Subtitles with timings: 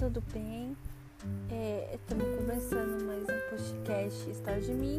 [0.00, 0.74] tudo bem?
[1.92, 4.98] Estamos é, começando mais um podcast História de mim.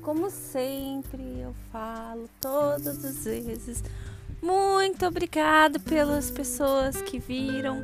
[0.00, 3.84] Como sempre, eu falo todas as vezes.
[4.40, 7.82] Muito obrigado pelas pessoas que viram.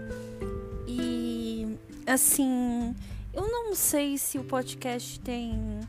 [0.88, 2.96] E assim,
[3.34, 5.80] eu não sei se o podcast tem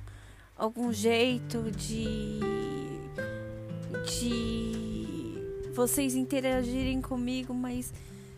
[0.57, 2.41] algum jeito de
[4.21, 7.93] de vocês interagirem comigo, mas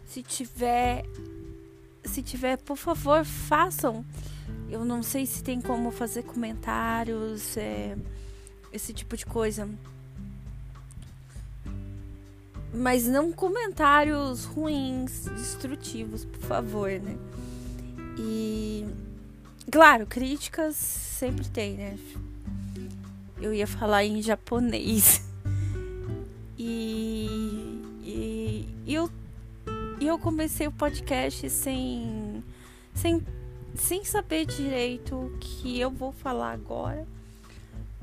[0.06, 1.04] se tiver,
[2.16, 4.06] se tiver, por favor, façam.
[4.70, 7.98] Eu não sei se tem como fazer comentários, é,
[8.72, 9.70] esse tipo de coisa.
[12.74, 17.18] Mas não comentários ruins, destrutivos, por favor, né?
[18.18, 18.86] E
[19.70, 22.00] claro, críticas sempre tem, né?
[23.42, 25.22] Eu ia falar em japonês.
[26.58, 27.15] E,
[30.06, 32.44] e eu comecei o podcast sem,
[32.94, 33.26] sem,
[33.74, 37.08] sem saber direito o que eu vou falar agora.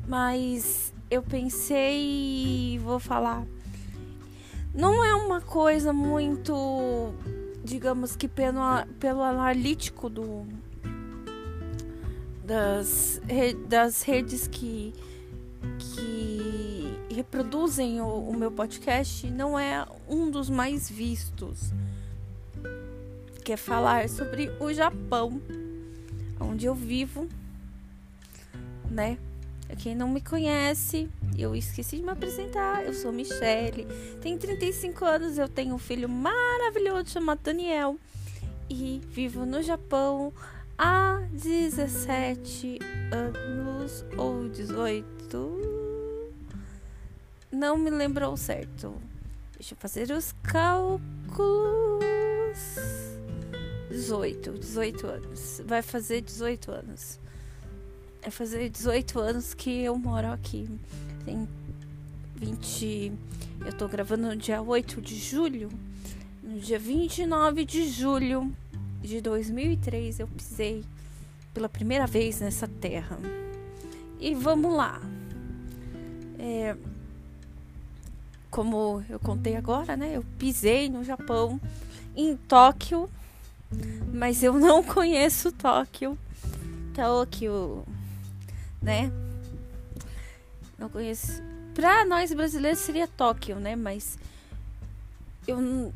[0.08, 3.46] Mas eu pensei e vou falar.
[4.74, 7.14] Não é uma coisa muito,
[7.62, 10.44] digamos que pelo, pelo analítico do,
[12.44, 13.22] das,
[13.68, 14.92] das redes que,
[15.78, 15.91] que
[17.12, 21.72] reproduzem o, o meu podcast, não é um dos mais vistos
[23.42, 25.42] quer falar sobre o Japão,
[26.40, 27.28] onde eu vivo,
[28.90, 29.18] né?
[29.78, 32.84] Quem não me conhece, eu esqueci de me apresentar.
[32.84, 33.86] Eu sou Michelle,
[34.20, 37.96] tenho 35 anos, eu tenho um filho maravilhoso chamado Daniel
[38.68, 40.32] e vivo no Japão
[40.76, 42.78] há 17
[43.10, 45.81] anos ou 18.
[47.52, 48.94] Não me lembrou certo.
[49.52, 51.02] Deixa eu fazer os cálculos.
[53.90, 55.60] 18, 18 anos.
[55.66, 57.20] Vai fazer 18 anos.
[58.22, 60.66] Vai fazer 18 anos que eu moro aqui.
[61.26, 61.46] Tem
[62.36, 63.12] 20.
[63.66, 65.68] Eu tô gravando no dia 8 de julho.
[66.42, 68.50] No dia 29 de julho
[69.02, 70.82] de 2003 eu pisei
[71.52, 73.18] pela primeira vez nessa terra.
[74.18, 75.00] E vamos lá.
[76.38, 76.76] É,
[78.52, 80.14] como eu contei agora, né?
[80.14, 81.58] Eu pisei no Japão,
[82.14, 83.10] em Tóquio,
[84.12, 86.18] mas eu não conheço Tóquio.
[86.94, 87.82] Tóquio,
[88.80, 89.10] né?
[90.78, 91.42] Não conheço.
[91.74, 93.74] Pra nós brasileiros seria Tóquio, né?
[93.74, 94.18] Mas
[95.48, 95.92] eu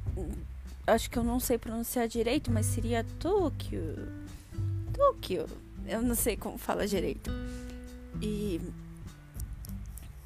[0.87, 4.09] acho que eu não sei pronunciar direito, mas seria Tóquio.
[4.95, 5.47] Tóquio.
[5.87, 7.31] Eu não sei como fala direito.
[8.22, 8.62] E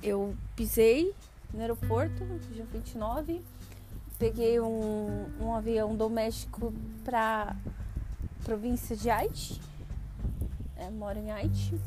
[0.00, 1.12] eu pisei
[1.52, 3.42] no aeroporto, dia 29
[4.20, 7.56] peguei um, um avião doméstico para
[8.44, 9.58] província de Haiti.
[10.76, 11.80] É, moro em Haiti.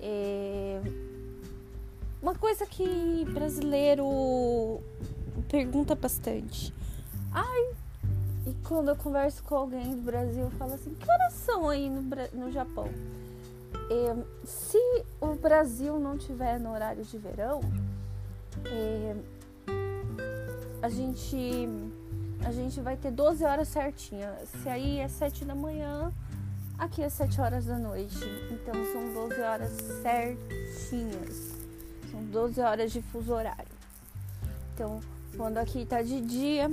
[0.00, 0.82] É,
[2.20, 4.82] uma coisa que brasileiro
[5.48, 6.74] pergunta bastante.
[7.30, 7.76] Ai,
[8.44, 11.88] e quando eu converso com alguém do Brasil, eu falo assim: que horas são aí
[11.88, 12.02] no,
[12.32, 12.88] no Japão?
[13.88, 14.78] É, se
[15.20, 17.60] o Brasil não tiver no horário de verão,
[18.66, 19.16] é,
[20.82, 21.68] a gente
[22.44, 24.34] a gente vai ter 12 horas certinha.
[24.46, 26.12] Se aí é 7 da manhã,
[26.76, 28.18] aqui é 7 horas da noite.
[28.50, 29.70] Então são 12 horas
[30.02, 31.52] certinhas.
[32.10, 33.72] São 12 horas de fuso horário.
[34.74, 35.00] Então,
[35.36, 36.70] quando aqui tá de dia,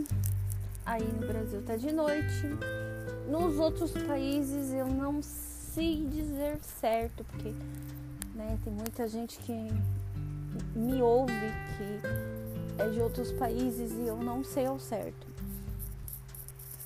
[0.86, 2.44] aí no Brasil tá de noite.
[3.30, 7.54] Nos outros países eu não sei dizer certo, porque
[8.34, 9.54] né, tem muita gente que
[10.76, 11.34] me ouve
[11.78, 15.28] que é de outros países e eu não sei ao certo.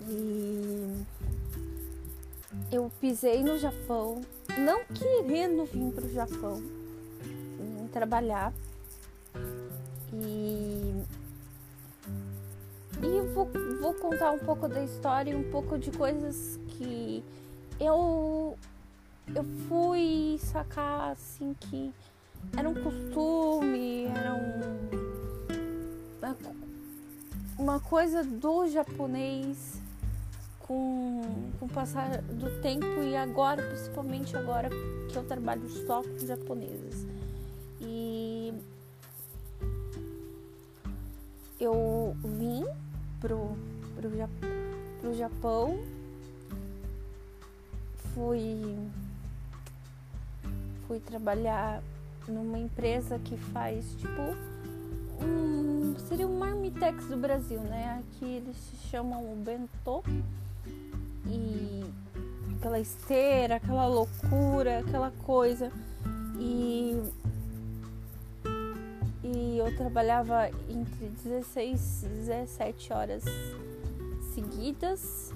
[0.02, 1.06] E
[2.72, 4.22] eu pisei no Japão,
[4.58, 6.62] não querendo vir para o Japão
[7.94, 8.52] trabalhar.
[10.12, 11.04] E,
[13.02, 13.50] e eu vou,
[13.80, 17.24] vou contar um pouco da história e um pouco de coisas que
[17.80, 18.58] eu,
[19.34, 21.94] eu fui sacar assim que
[22.58, 24.64] era um costume, era um
[27.58, 29.82] uma coisa do japonês
[30.60, 31.22] com,
[31.60, 37.08] com o passar do tempo e agora, principalmente agora que eu trabalho só com japoneses.
[37.80, 38.54] E
[41.60, 42.66] eu vim
[43.20, 43.56] pro,
[43.96, 44.10] pro,
[45.00, 45.80] pro Japão,
[48.14, 48.78] fui,
[50.88, 51.82] fui trabalhar
[52.28, 54.22] numa empresa que faz tipo
[55.22, 58.00] um, seria um marmitex do Brasil, né?
[58.00, 60.04] Aqui eles se chamam o bentô.
[61.26, 61.84] e
[62.58, 65.72] aquela esteira, aquela loucura, aquela coisa.
[66.40, 67.02] E,
[69.24, 73.24] e eu trabalhava entre 16 e 17 horas
[74.34, 75.34] seguidas.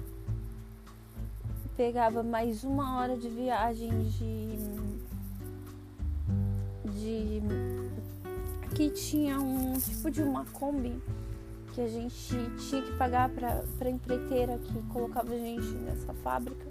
[1.76, 4.97] Pegava mais uma hora de viagem de.
[7.08, 7.42] De.
[8.66, 11.00] Aqui tinha um tipo de uma Kombi
[11.72, 12.36] que a gente
[12.68, 16.66] tinha que pagar para a empreiteira que colocava a gente nessa fábrica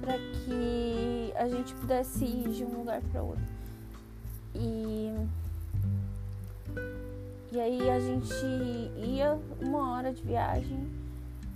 [0.00, 3.42] para que a gente pudesse ir de um lugar para outro.
[4.54, 5.12] E,
[7.50, 8.32] e aí a gente
[8.96, 10.86] ia uma hora de viagem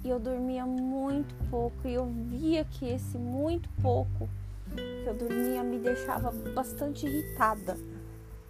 [0.02, 4.28] e eu dormia muito pouco e eu via que esse muito pouco
[4.74, 7.76] que eu dormia me deixava bastante irritada,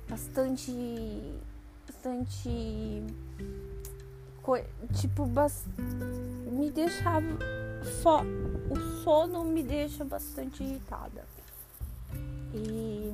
[0.08, 0.72] bastante,
[1.87, 3.02] bastante
[4.94, 5.26] tipo,
[6.50, 7.26] me deixava
[8.70, 11.25] o sono me deixa bastante irritada.
[12.55, 13.12] E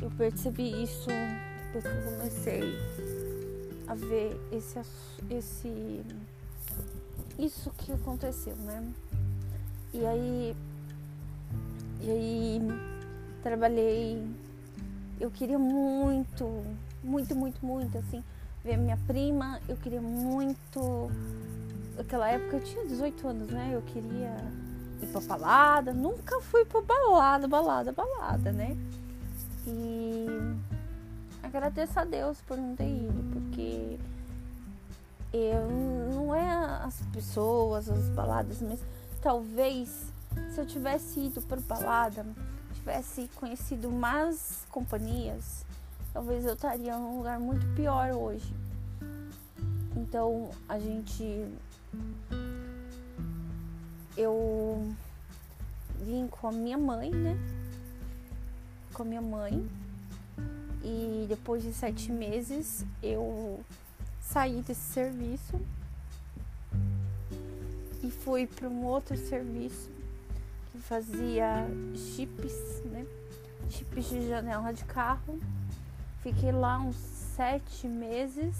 [0.00, 1.08] eu percebi isso
[1.72, 2.78] depois que eu comecei
[3.86, 4.80] a ver esse
[5.28, 6.02] esse
[7.38, 8.92] isso que aconteceu, né?
[9.92, 10.56] E aí
[12.00, 12.60] e aí
[13.42, 14.22] trabalhei
[15.20, 16.64] eu queria muito,
[17.04, 18.24] muito, muito, muito assim
[18.64, 21.10] ver minha prima, eu queria muito.
[21.96, 23.70] Naquela época eu tinha 18 anos, né?
[23.74, 24.34] Eu queria
[25.02, 28.76] ir pra balada, nunca fui pra balada, balada, balada, né?
[29.66, 30.26] E
[31.42, 33.98] agradeço a Deus por não ter ido, porque
[35.32, 35.68] eu
[36.14, 36.50] não é
[36.84, 38.80] as pessoas, as baladas, mas
[39.20, 40.10] talvez
[40.50, 42.24] se eu tivesse ido para balada,
[42.80, 45.64] tivesse conhecido mais companhias,
[46.12, 48.52] talvez eu estaria num lugar muito pior hoje.
[49.96, 51.46] Então a gente.
[54.16, 54.92] Eu
[56.00, 57.36] vim com a minha mãe, né?
[58.92, 59.68] Com a minha mãe.
[60.82, 63.60] E depois de sete meses eu
[64.20, 65.60] saí desse serviço
[68.02, 69.90] e fui para um outro serviço
[70.90, 73.06] fazia chips, né?
[73.70, 75.38] Chips de janela de carro
[76.22, 78.54] Fiquei lá uns sete meses.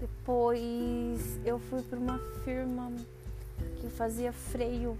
[0.00, 2.90] Depois eu fui para uma firma
[3.80, 4.98] que fazia freio,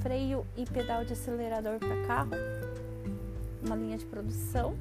[0.00, 2.30] freio e pedal de acelerador para carro,
[3.64, 4.76] uma linha de produção.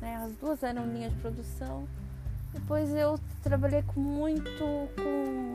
[0.00, 0.16] Né?
[0.16, 1.86] As duas eram linha de produção.
[2.54, 4.64] Depois eu trabalhei com muito
[4.96, 5.52] com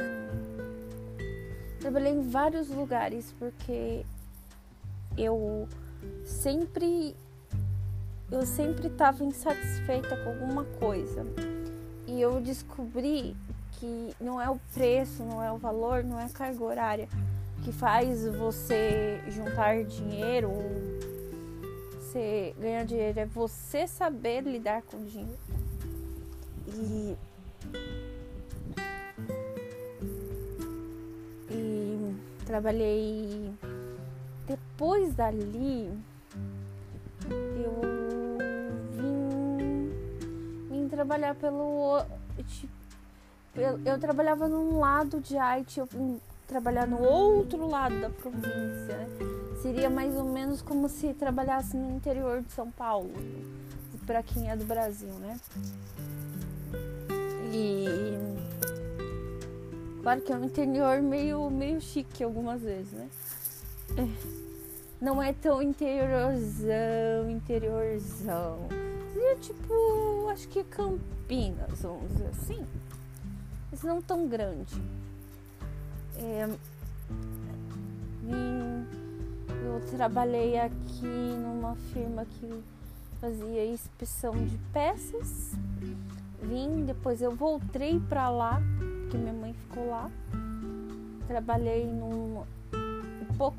[1.81, 4.06] trabalhei em vários lugares porque
[5.18, 5.68] eu
[6.24, 7.16] sempre
[8.31, 11.25] eu sempre estava insatisfeita com alguma coisa.
[12.07, 13.36] E eu descobri
[13.74, 17.10] que não é o preço, não é o valor, não é a carga horária
[17.63, 20.63] que faz você juntar dinheiro ou
[22.00, 25.39] você ganhar dinheiro, é você saber lidar com o dinheiro.
[26.68, 27.18] E,
[32.51, 33.50] trabalhei
[34.45, 35.89] depois dali
[37.30, 37.81] eu
[40.89, 42.03] trabalhar pelo.
[43.55, 48.98] Eu, eu, trabalhava num lado de Haiti, eu vim trabalhar no outro lado da província.
[48.98, 49.08] Né?
[49.62, 53.13] Seria mais ou menos como se trabalhasse no interior de São Paulo,
[54.05, 55.39] para quem é do Brasil, né?
[57.53, 58.17] E
[60.01, 63.10] claro que é um interior meio, meio chique algumas vezes, né?
[63.98, 64.08] É.
[65.03, 68.67] Não é tão interiorzão, interiorzão
[69.22, 72.65] seria tipo, acho que Campinas, vamos dizer assim.
[73.72, 74.81] Mas não tão grande.
[76.17, 76.50] É,
[79.63, 82.63] eu trabalhei aqui numa firma que
[83.20, 85.51] fazia inspeção de peças.
[86.41, 88.62] Vim, depois eu voltei para lá,
[89.12, 90.10] porque minha mãe ficou lá.
[91.27, 92.44] Trabalhei num
[93.38, 93.58] pouco,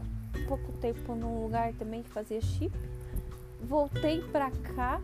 [0.49, 2.73] pouco tempo num lugar também que fazia chip.
[3.63, 5.01] Voltei para cá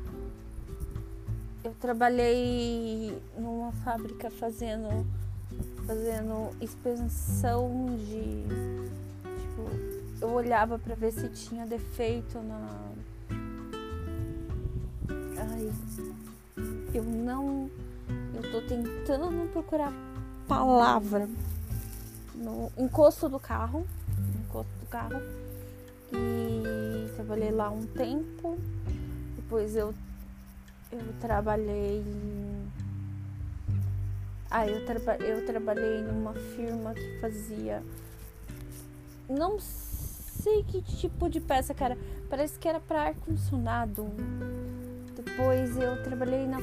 [1.64, 5.04] eu trabalhei numa fábrica fazendo
[5.86, 8.44] fazendo expansão de
[9.40, 9.68] tipo,
[10.20, 12.92] eu olhava para ver se tinha defeito na
[15.36, 15.72] Ai,
[16.94, 17.68] eu não
[18.34, 19.92] eu tô tentando procurar
[20.48, 21.28] palavra
[22.34, 23.86] no encosto do carro,
[24.46, 25.20] encosto do carro.
[26.12, 28.58] E trabalhei lá um tempo.
[29.36, 29.94] Depois eu
[30.90, 32.02] eu trabalhei
[34.50, 37.82] Ah, eu, traba eu trabalhei numa firma que fazia.
[39.28, 41.98] Não sei que tipo de peça, cara.
[42.30, 44.10] Parece que era para ar-condicionado.
[45.38, 46.58] Depois eu trabalhei na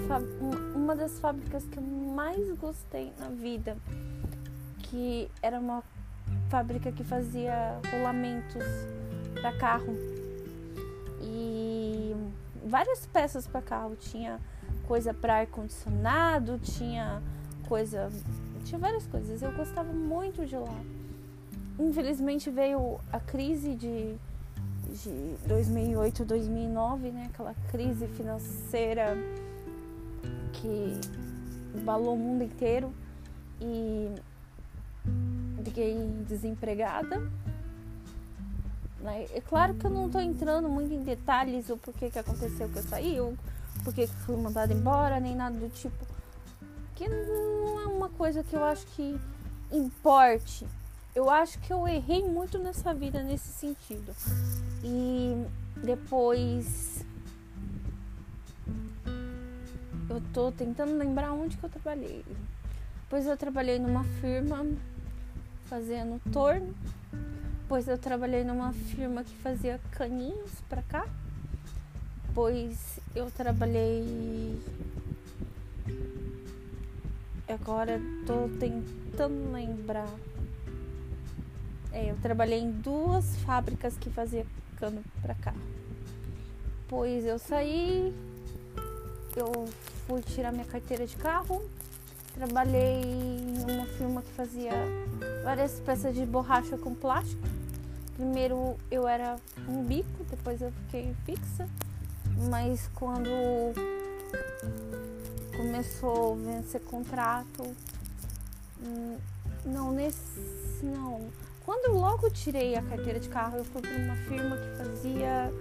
[0.75, 3.77] uma das fábricas que eu mais gostei na vida,
[4.79, 5.81] que era uma
[6.49, 8.65] fábrica que fazia rolamentos
[9.39, 9.95] para carro
[11.21, 12.13] e
[12.65, 13.95] várias peças para carro.
[13.95, 14.41] Tinha
[14.85, 17.23] coisa para ar condicionado, tinha
[17.69, 18.09] coisa,
[18.65, 19.41] tinha várias coisas.
[19.41, 20.81] Eu gostava muito de lá.
[21.79, 24.17] Infelizmente veio a crise de,
[25.03, 27.29] de 2008, 2009, né?
[27.33, 29.17] Aquela crise financeira
[30.53, 30.99] que
[31.83, 32.93] balou o mundo inteiro
[33.61, 34.15] e
[35.63, 35.95] fiquei
[36.27, 37.19] desempregada.
[38.99, 39.25] Né?
[39.33, 42.79] É claro que eu não estou entrando muito em detalhes o porquê que aconteceu que
[42.79, 43.35] eu saí, ou
[43.83, 46.05] porquê que fui mandada embora, nem nada do tipo.
[46.95, 49.19] Que não é uma coisa que eu acho que
[49.71, 50.65] importe.
[51.15, 54.13] Eu acho que eu errei muito nessa vida nesse sentido.
[54.83, 55.45] E
[55.81, 57.05] depois
[60.09, 62.25] eu tô tentando lembrar onde que eu trabalhei.
[63.03, 64.65] Depois eu trabalhei numa firma
[65.67, 66.75] fazendo torno.
[67.61, 71.07] Depois eu trabalhei numa firma que fazia caninhos para cá.
[72.27, 74.61] Depois eu trabalhei.
[77.47, 80.09] Agora tô tentando lembrar.
[81.95, 85.53] É, eu trabalhei em duas fábricas que fazia cano para cá.
[86.81, 88.13] Depois eu saí,
[89.33, 89.65] eu
[90.05, 91.63] fui tirar minha carteira de carro,
[92.33, 94.73] trabalhei em uma firma que fazia
[95.45, 97.41] várias peças de borracha com plástico.
[98.17, 101.65] Primeiro eu era um bico, depois eu fiquei fixa,
[102.49, 103.29] mas quando
[105.55, 107.73] começou a vencer contrato,
[108.83, 109.17] hum,
[109.63, 111.44] não nesse não.
[111.65, 115.51] Quando logo tirei a carteira de carro, eu fui para uma firma que fazia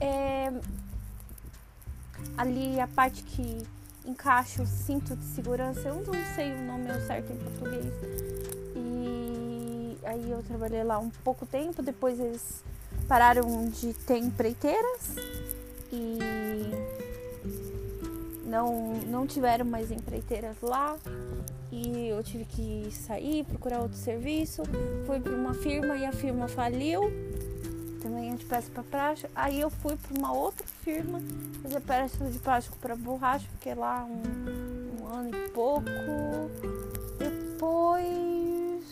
[0.00, 0.52] é,
[2.36, 3.64] ali a parte que
[4.04, 7.94] encaixa o cinto de segurança, eu não sei o nome certo em português.
[8.74, 12.64] E aí eu trabalhei lá um pouco tempo, depois eles
[13.06, 15.16] pararam de ter empreiteiras
[15.92, 16.18] e
[18.54, 20.96] não, não tiveram mais empreiteiras lá
[21.72, 24.62] e eu tive que sair, procurar outro serviço.
[25.06, 27.02] Fui para uma firma e a firma faliu
[28.00, 29.32] também de peça para plástico.
[29.34, 31.20] Aí eu fui para uma outra firma
[31.62, 35.90] fazer peças de plástico para borracha, fiquei lá um, um ano e pouco.
[37.18, 38.84] Depois,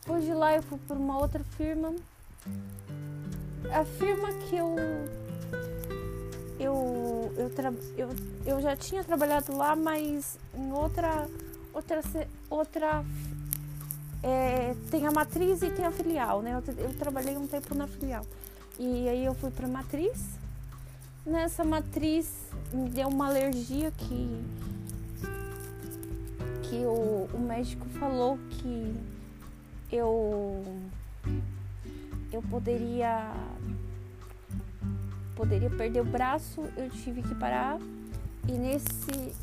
[0.00, 1.94] depois de lá eu fui para uma outra firma.
[3.72, 4.74] A firma que eu
[6.62, 7.50] eu, eu,
[7.96, 8.08] eu,
[8.46, 11.28] eu já tinha trabalhado lá, mas em outra
[11.72, 12.02] outra
[12.48, 13.04] outra
[14.22, 16.52] é, tem a matriz e tem a filial, né?
[16.52, 18.24] Eu, eu, trabalhei um tempo na filial.
[18.78, 20.22] E aí eu fui pra matriz.
[21.26, 22.30] Nessa matriz
[22.72, 24.44] me deu uma alergia que,
[26.64, 28.94] que o, o médico falou que
[29.90, 30.64] eu,
[32.32, 33.32] eu poderia
[35.42, 37.78] poderia perder o braço, eu tive que parar.
[38.46, 39.34] E nesse,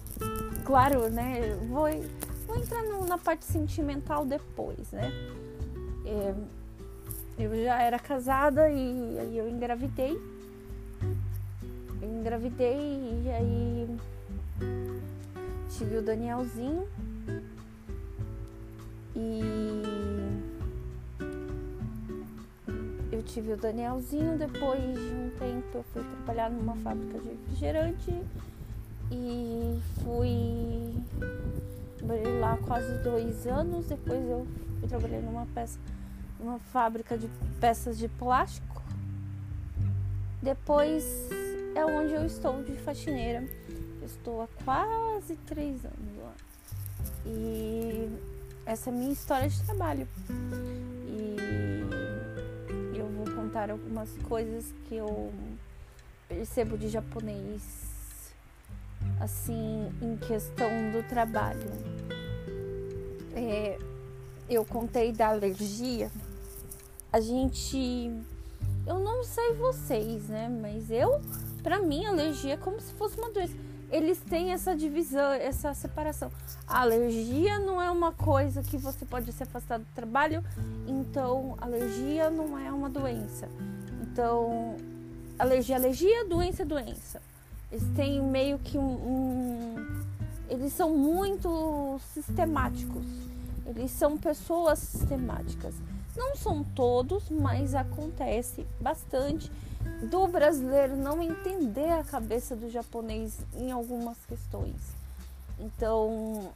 [0.63, 1.87] claro, né, vou
[2.49, 5.11] Vou entrar no, na parte sentimental depois, né?
[6.03, 6.33] É,
[7.37, 10.19] eu já era casada e aí eu engravidei.
[12.01, 12.79] Engravidei
[13.23, 13.97] e aí
[15.77, 16.87] tive o Danielzinho.
[19.15, 20.18] E
[23.19, 28.15] eu tive o Danielzinho, depois de um tempo eu fui trabalhar numa fábrica de refrigerante
[29.11, 30.93] e fui
[32.39, 33.87] lá quase dois anos.
[33.87, 34.47] Depois eu,
[34.81, 35.77] eu trabalhei numa peça,
[36.39, 38.81] numa fábrica de peças de plástico.
[40.41, 41.29] Depois
[41.75, 43.43] é onde eu estou de faxineira.
[44.01, 46.33] estou há quase três anos lá.
[47.25, 48.09] E
[48.65, 50.07] essa é a minha história de trabalho.
[53.59, 55.33] Contar algumas coisas que eu
[56.29, 57.61] percebo de japonês
[59.19, 61.69] assim, em questão do trabalho.
[63.35, 63.77] É,
[64.49, 66.09] eu contei da alergia.
[67.11, 68.09] A gente.
[68.87, 70.47] Eu não sei vocês, né?
[70.47, 71.19] Mas eu,
[71.61, 73.57] pra mim, alergia é como se fosse uma doença.
[73.91, 76.31] Eles têm essa divisão, essa separação.
[76.67, 80.43] A alergia não é uma coisa que você pode se afastar do trabalho,
[80.87, 83.49] então alergia não é uma doença.
[84.01, 84.75] Então,
[85.39, 87.21] alergia, alergia, doença, doença.
[87.71, 89.75] Eles têm meio que um, um
[90.49, 93.05] eles são muito sistemáticos.
[93.65, 95.75] Eles são pessoas sistemáticas.
[96.17, 99.51] Não são todos, mas acontece bastante
[100.09, 104.75] do brasileiro não entender a cabeça do japonês em algumas questões.
[105.59, 106.51] Então,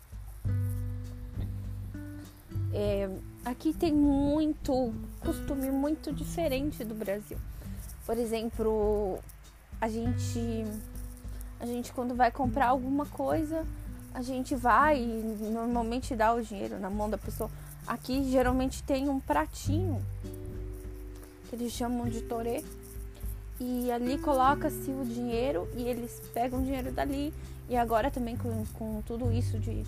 [2.74, 3.10] é,
[3.46, 7.38] aqui tem muito costume muito diferente do Brasil.
[8.06, 9.20] Por exemplo,
[9.80, 10.66] a gente
[11.60, 13.66] a gente quando vai comprar alguma coisa,
[14.14, 17.50] a gente vai e normalmente dá o dinheiro na mão da pessoa.
[17.86, 20.02] Aqui geralmente tem um pratinho
[21.50, 22.64] que eles chamam de torê
[23.60, 27.34] e ali coloca-se o dinheiro e eles pegam o dinheiro dali.
[27.70, 29.84] E agora também com, com tudo isso de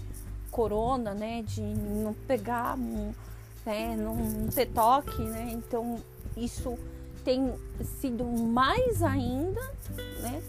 [0.49, 2.77] corona, né, de não pegar,
[3.65, 5.97] né, não ter toque, né, então
[6.37, 6.77] isso
[7.25, 7.53] tem
[7.99, 9.59] sido mais ainda,
[10.21, 10.41] né,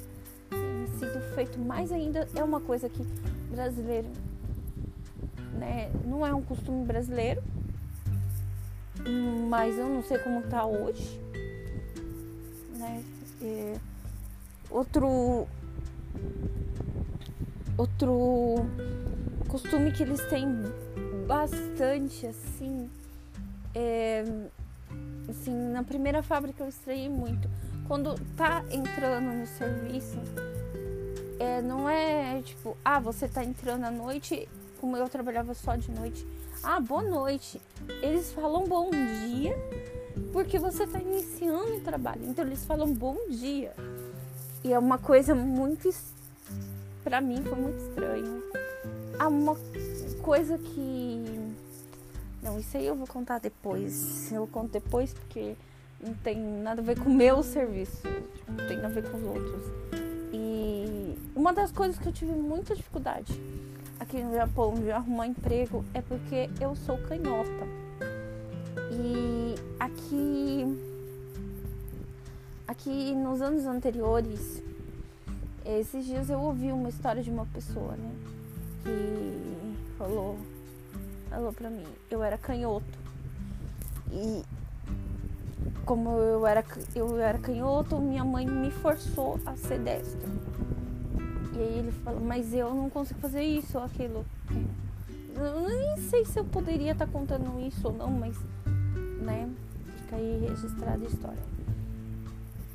[0.49, 3.03] tem sido feito mais ainda, é uma coisa que
[3.51, 4.07] brasileiro,
[5.55, 7.43] né, não é um costume brasileiro,
[9.49, 11.21] mas eu não sei como tá hoje,
[13.43, 13.79] é,
[14.71, 15.47] outro
[17.77, 18.67] outro
[19.49, 20.47] costume que eles têm
[21.27, 22.91] bastante assim
[23.75, 24.25] é,
[25.29, 27.49] assim na primeira fábrica eu estranhei muito.
[27.87, 30.19] Quando tá entrando no serviço
[31.39, 34.49] é, não é tipo ah você tá entrando à noite
[34.81, 36.27] como eu trabalhava só de noite.
[36.63, 37.61] Ah boa noite.
[38.03, 39.55] Eles falam bom dia
[40.33, 42.23] porque você está iniciando o trabalho.
[42.25, 43.75] Então eles falam bom dia.
[44.65, 45.89] E é uma coisa muito
[47.05, 48.43] para mim foi muito estranho.
[49.19, 49.57] Há uma
[50.23, 51.55] coisa que
[52.43, 54.31] não, isso aí eu vou contar depois.
[54.31, 55.57] Eu conto depois porque
[56.01, 58.03] não tem nada a ver com o meu serviço,
[58.49, 59.63] não tem a ver com os outros.
[60.33, 63.33] E uma das coisas que eu tive muita dificuldade
[63.99, 67.86] aqui no Japão de arrumar emprego é porque eu sou canhota.
[68.99, 70.65] E aqui,
[72.67, 74.63] aqui nos anos anteriores,
[75.67, 78.11] esses dias eu ouvi uma história de uma pessoa, né?
[78.83, 80.39] Que falou,
[81.29, 82.99] falou pra mim, eu era canhoto.
[84.11, 84.43] E
[85.85, 90.27] como eu era, eu era canhoto, minha mãe me forçou a ser destro.
[91.55, 94.25] E aí ele falou, mas eu não consigo fazer isso ou aquilo.
[95.35, 98.35] Eu nem sei se eu poderia estar tá contando isso ou não, mas
[99.17, 99.49] né?
[100.03, 101.43] Fica aí registrada a história.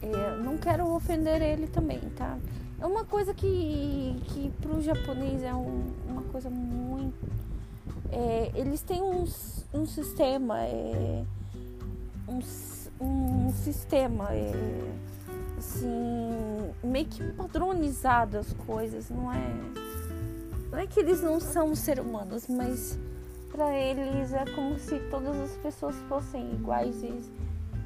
[0.02, 2.38] É, não quero ofender ele também, tá?
[2.80, 7.30] É uma coisa que, que pro japonês é um, uma coisa muito.
[8.12, 9.26] É, eles têm um,
[9.74, 11.24] um sistema, é,
[12.28, 12.40] um,
[13.00, 14.52] um sistema, é,
[15.60, 15.88] assim,
[16.84, 19.54] meio que padronizado as coisas, não é?
[20.72, 22.98] Não é que eles não são seres humanos, mas
[23.52, 27.04] para eles é como se todas as pessoas fossem iguais.
[27.04, 27.20] E,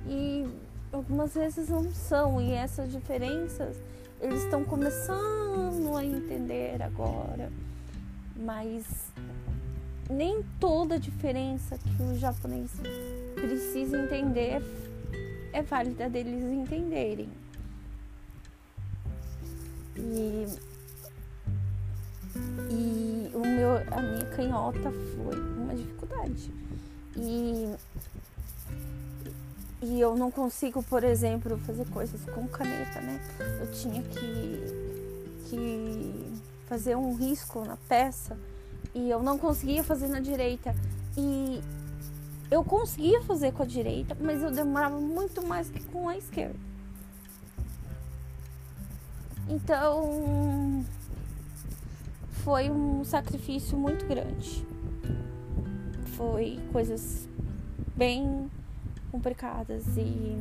[0.07, 0.47] e
[0.91, 3.77] algumas vezes não são e essas diferenças
[4.21, 7.51] eles estão começando a entender agora.
[8.35, 9.11] Mas
[10.09, 12.71] nem toda diferença que o japonês
[13.33, 14.61] precisa entender
[15.51, 17.29] é válida deles entenderem.
[19.97, 20.45] E
[23.91, 26.51] a minha canhota foi uma dificuldade.
[27.15, 27.75] E,
[29.81, 33.19] e eu não consigo, por exemplo, fazer coisas com caneta, né?
[33.59, 36.33] Eu tinha que, que
[36.67, 38.37] fazer um risco na peça
[38.93, 40.75] e eu não conseguia fazer na direita.
[41.17, 41.61] E
[42.51, 46.59] eu conseguia fazer com a direita, mas eu demorava muito mais que com a esquerda.
[49.47, 50.83] Então,
[52.45, 54.63] foi um sacrifício muito grande.
[56.15, 57.27] Foi coisas
[57.95, 58.51] bem
[59.11, 60.37] complicadas e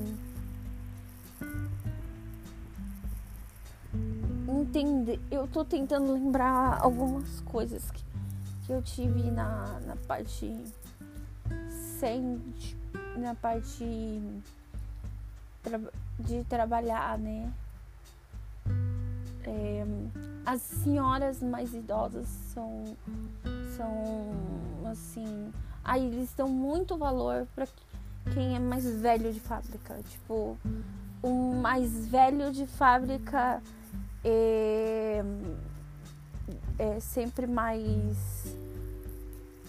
[4.46, 5.18] entender.
[5.30, 8.04] Eu tô tentando lembrar algumas coisas que,
[8.66, 10.62] que eu tive na, na parte
[11.98, 12.38] sem
[13.16, 14.20] na parte
[16.18, 17.50] de trabalhar, né?
[19.46, 19.86] É,
[20.46, 22.96] as senhoras mais idosas são
[23.76, 24.33] são
[24.90, 25.52] assim
[25.83, 27.66] aí eles dão muito valor para
[28.33, 30.00] quem é mais velho de fábrica.
[30.09, 30.57] Tipo
[31.22, 33.62] o mais velho de fábrica
[34.24, 35.22] é,
[36.78, 38.57] é sempre mais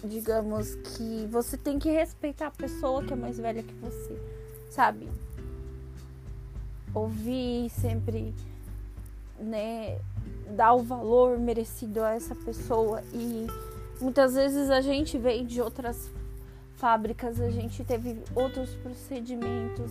[0.04, 4.20] digamos que você tem que respeitar a pessoa que é mais velha que você
[4.70, 5.08] sabe?
[6.94, 8.34] Ouvir sempre
[9.38, 9.98] né,
[10.50, 13.46] dar o valor merecido a essa pessoa e
[14.00, 16.10] muitas vezes a gente vem de outras
[16.76, 19.90] fábricas, a gente teve outros procedimentos,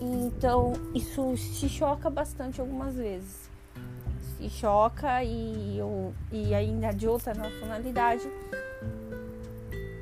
[0.00, 3.50] então isso se choca bastante algumas vezes.
[4.36, 8.28] Se choca e, eu, e ainda de outra nacionalidade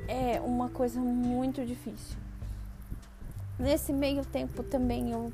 [0.07, 2.17] é uma coisa muito difícil.
[3.59, 5.31] Nesse meio tempo também eu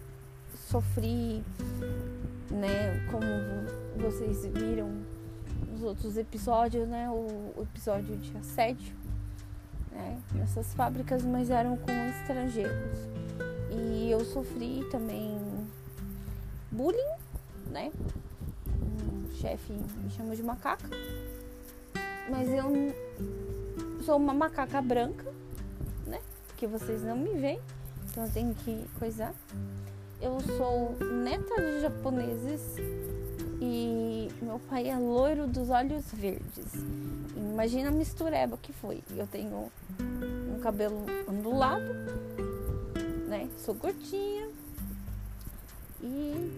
[0.69, 1.43] sofri,
[2.51, 3.25] né, como
[3.97, 4.89] vocês viram
[5.71, 8.93] nos outros episódios, né, o, episódio de assédio,
[9.91, 13.07] né, nessas fábricas, mas eram com estrangeiros.
[13.71, 15.37] E eu sofri também
[16.71, 16.97] bullying,
[17.67, 17.91] né?
[18.71, 20.87] O chefe me chamou de macaca.
[22.29, 22.93] Mas eu
[24.03, 25.31] sou uma macaca branca,
[26.05, 26.19] né?
[26.57, 27.59] Que vocês não me veem.
[28.09, 29.33] Então eu tenho que coisar.
[30.21, 32.61] Eu sou neta de japoneses
[33.61, 36.73] e meu pai é loiro dos olhos verdes.
[37.37, 39.01] Imagina a mistureba que foi.
[39.15, 39.71] Eu tenho
[40.53, 41.93] um cabelo ondulado,
[43.29, 43.49] né?
[43.57, 44.49] Sou gordinha
[46.01, 46.51] e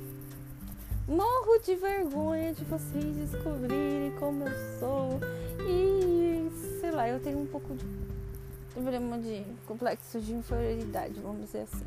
[1.07, 5.19] morro de vergonha de vocês descobrirem como eu sou.
[5.69, 7.85] E sei lá, eu tenho um pouco de
[8.73, 11.85] problema de complexo de inferioridade, vamos dizer assim.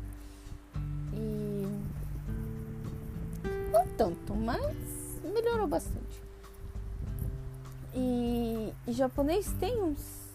[3.97, 6.23] Tanto, mas melhorou bastante.
[7.93, 10.25] E, e japonês tem uns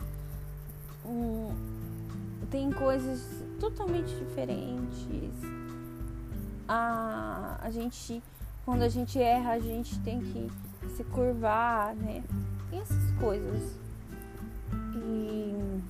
[1.05, 1.51] um,
[2.51, 3.20] tem coisas
[3.59, 5.35] totalmente diferentes.
[6.68, 8.23] A, a gente,
[8.64, 10.51] quando a gente erra, a gente tem que
[10.96, 12.23] se curvar, né?
[12.73, 13.79] E essas coisas.
[14.94, 15.81] E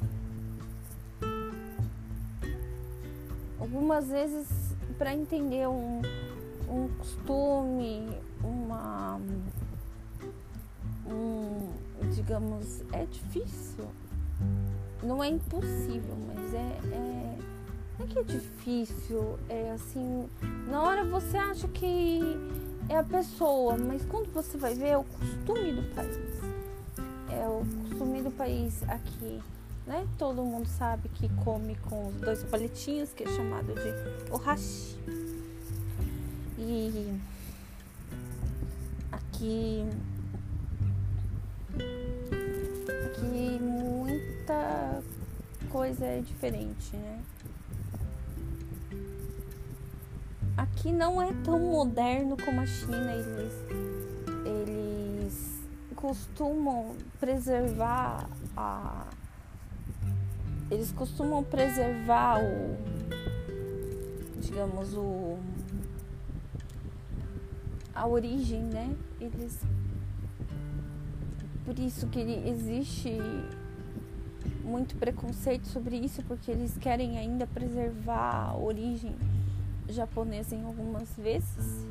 [3.61, 4.49] algumas vezes
[4.99, 6.03] para entender um,
[6.71, 8.09] um costume,
[8.43, 9.21] uma
[11.07, 11.73] um,
[12.15, 13.89] digamos, é difícil
[15.03, 17.39] não é impossível, mas é, é.
[17.99, 20.29] Não é que é difícil, é assim.
[20.69, 22.21] Na hora você acha que
[22.89, 26.19] é a pessoa, mas quando você vai ver é o costume do país.
[27.31, 29.41] É o costume do país aqui.
[29.87, 30.07] Né?
[30.19, 34.99] Todo mundo sabe que come com os dois palitinhos, que é chamado de ohashi.
[36.63, 37.19] E
[39.11, 39.87] aqui
[43.07, 45.03] aqui muita
[45.71, 47.23] coisa é diferente, né?
[50.55, 53.55] Aqui não é tão moderno como a China, eles,
[54.45, 55.63] eles
[55.97, 59.07] costumam preservar a.
[60.71, 62.77] Eles costumam preservar o.
[64.43, 65.39] digamos, o.
[68.01, 68.97] a origem, né?
[69.21, 69.61] Eles.
[71.67, 73.19] Por isso que existe
[74.65, 79.15] muito preconceito sobre isso, porque eles querem ainda preservar a origem
[79.87, 81.87] japonesa em algumas vezes.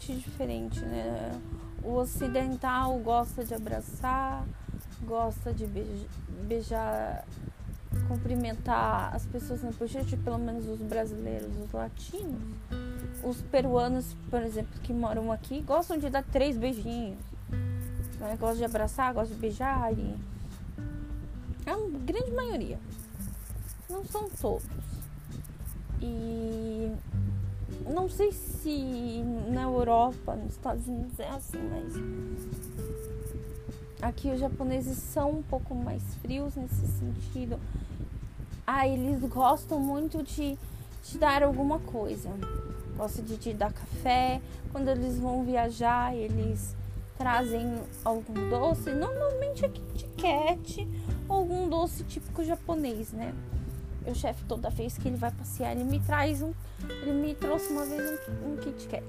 [0.00, 1.40] Totalmente diferente, né?
[1.82, 4.44] O ocidental gosta de abraçar,
[5.02, 5.66] gosta de
[6.46, 7.24] beijar,
[8.08, 12.40] cumprimentar as pessoas na bochecha, pelo menos os brasileiros, os latinos.
[13.22, 17.18] Os peruanos, por exemplo, que moram aqui, gostam de dar três beijinhos.
[18.18, 18.36] Né?
[18.38, 19.92] Gostam de abraçar, gostam de beijar.
[19.92, 20.14] E...
[21.66, 22.78] É uma grande maioria.
[23.88, 24.66] Não são todos.
[26.00, 26.90] E
[27.92, 28.49] não sei se
[29.50, 31.94] na Europa, nos Estados Unidos é assim, mas
[34.02, 37.58] aqui os japoneses são um pouco mais frios nesse sentido.
[38.66, 40.58] Ah, eles gostam muito de
[41.02, 42.30] te dar alguma coisa.
[42.96, 44.40] Gostam de te dar café.
[44.70, 46.76] Quando eles vão viajar, eles
[47.18, 48.92] trazem algum doce.
[48.92, 50.88] Normalmente é Kit Kat,
[51.28, 53.34] algum doce típico japonês, né?
[54.06, 56.52] O chefe toda vez que ele vai passear, ele me traz um.
[57.02, 59.04] Ele me trouxe uma vez um, um Kit Kat.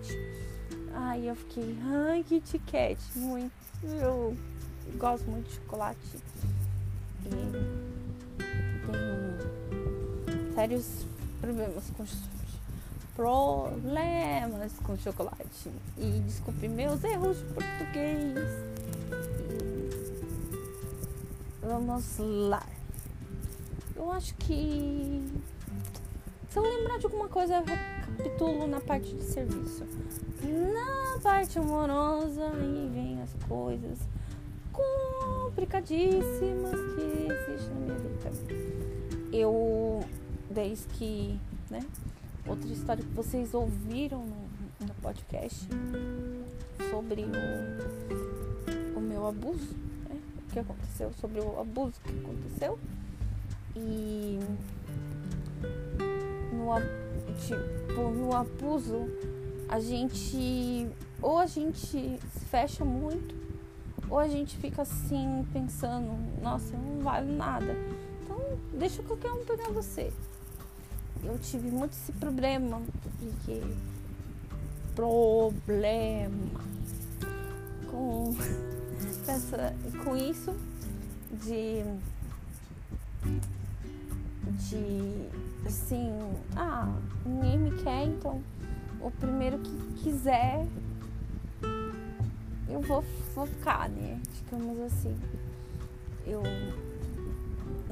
[0.94, 3.52] Aí eu fiquei, ai, Kit Kat, muito.
[3.84, 4.36] Eu
[4.98, 6.00] gosto muito de chocolate.
[7.26, 7.30] E
[8.86, 11.06] tenho sérios
[11.40, 12.06] problemas com
[13.16, 15.72] problemas com chocolate.
[15.98, 18.38] E desculpe meus erros de português.
[21.62, 22.66] E vamos lá.
[23.96, 25.24] Eu acho que.
[26.50, 29.86] Se eu lembrar de alguma coisa, eu recapitulo na parte de serviço.
[30.44, 34.00] Na parte amorosa, aí vem as coisas
[34.72, 38.32] complicadíssimas que existem na minha vida.
[39.32, 40.04] Eu,
[40.50, 41.80] desde que, né,
[42.46, 44.50] outra história que vocês ouviram no,
[44.88, 45.68] no podcast
[46.90, 49.76] sobre o, o meu abuso,
[50.10, 52.78] né, o que aconteceu, sobre o abuso que aconteceu.
[53.76, 54.40] E
[56.52, 56.76] no,
[57.38, 59.08] tipo, no abuso,
[59.70, 60.90] a gente
[61.22, 63.36] ou a gente se fecha muito,
[64.10, 67.76] ou a gente fica assim pensando, nossa, não vale nada.
[68.24, 68.38] Então
[68.74, 70.12] deixa qualquer um pegar você.
[71.24, 72.82] Eu tive muito esse problema,
[73.20, 73.62] porque
[74.96, 76.62] problema
[77.90, 78.36] com,
[79.28, 80.56] essa, com isso
[81.32, 81.84] de
[84.72, 86.10] de assim,
[86.56, 86.88] ah,
[87.26, 88.42] ninguém me quer, então
[89.02, 90.66] o primeiro que quiser
[92.70, 93.04] eu vou,
[93.48, 94.22] ficar, né?
[94.34, 95.14] Digamos assim.
[96.26, 96.42] Eu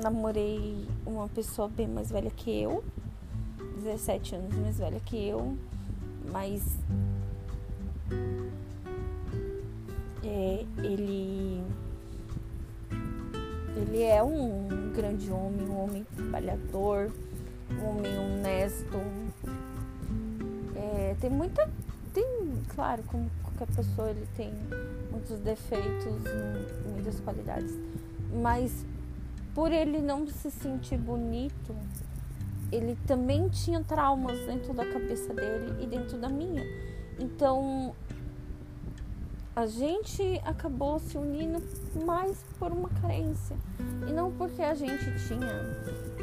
[0.01, 2.83] namorei uma pessoa bem mais velha que eu,
[3.83, 5.57] 17 anos mais velha que eu,
[6.31, 6.77] mas
[10.23, 11.61] é, ele
[13.75, 17.09] ele é um grande homem, um homem trabalhador,
[17.71, 18.97] um homem honesto.
[20.75, 21.69] É, tem muita.
[22.13, 22.25] Tem,
[22.75, 24.51] claro, como qualquer pessoa, ele tem
[25.09, 26.15] muitos defeitos,
[26.85, 27.73] muitas qualidades.
[28.41, 28.85] Mas
[29.55, 31.73] por ele não se sentir bonito,
[32.69, 36.63] ele também tinha traumas dentro da cabeça dele e dentro da minha.
[37.17, 37.95] Então
[39.59, 41.61] a gente acabou se unindo
[42.05, 43.57] mais por uma carência
[44.07, 45.75] e não porque a gente tinha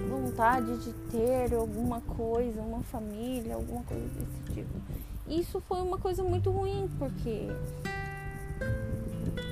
[0.08, 4.80] vontade de ter alguma coisa, uma família, alguma coisa desse tipo.
[5.28, 7.48] Isso foi uma coisa muito ruim porque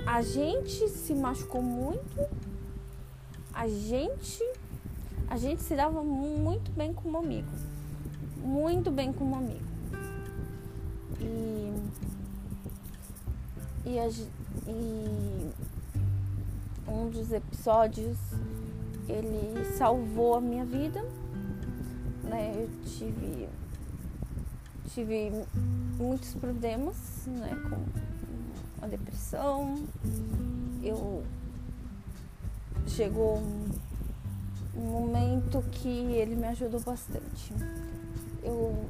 [0.07, 2.27] a gente se machucou muito,
[3.53, 4.43] a gente
[5.29, 7.53] a gente se dava muito bem como amigo,
[8.39, 9.75] muito bem como amigo.
[11.21, 11.65] E
[13.85, 15.53] e, a, e
[16.89, 18.17] um dos episódios
[19.09, 21.05] ele salvou a minha vida.
[22.23, 22.53] Né?
[22.57, 23.49] Eu tive,
[24.89, 25.31] tive
[25.99, 27.51] muitos problemas né?
[27.69, 29.85] com a depressão.
[30.83, 31.25] Eu
[32.87, 33.39] chegou
[34.77, 37.53] um, momento que ele me ajudou bastante.
[38.43, 38.87] Eu